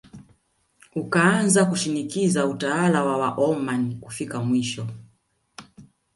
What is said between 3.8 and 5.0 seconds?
Kufikia mwisho